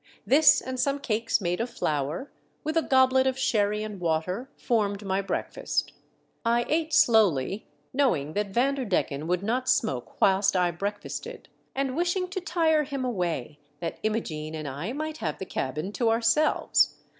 This 0.25 0.61
and 0.61 0.79
some 0.79 0.97
cakes 0.97 1.39
made 1.39 1.61
of 1.61 1.75
Hour, 1.83 2.31
with 2.63 2.75
a 2.75 2.81
goblet 2.81 3.27
of 3.27 3.37
sherry 3.37 3.83
and 3.83 3.99
water, 3.99 4.49
formed 4.57 5.05
my 5.05 5.21
breakfast. 5.21 5.93
I 6.43 6.65
ate 6.69 6.91
slowly, 6.91 7.67
knowing 7.93 8.33
that 8.33 8.49
Vanderdecken 8.51 9.27
would 9.27 9.43
not 9.43 9.69
smoke 9.69 10.17
v»^hilst 10.19 10.55
I 10.55 10.71
breakfasted, 10.71 11.49
and 11.75 11.91
wishincv 11.91 11.93
MY 11.93 12.03
SWEETHEARTS 12.03 12.13
JOY. 12.15 12.41
329 12.41 12.45
to 12.47 12.51
tire 12.51 12.83
him 12.85 13.05
away 13.05 13.59
that 13.79 13.99
Imogene 14.01 14.55
and 14.55 14.67
I 14.67 14.91
might 14.91 15.17
have 15.17 15.37
the 15.37 15.45
cabin 15.45 15.91
to 15.91 16.09
ourselves. 16.09 16.95